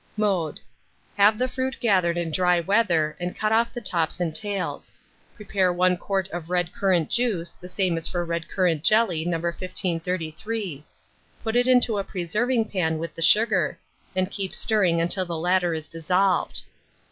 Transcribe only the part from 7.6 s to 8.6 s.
the same as for red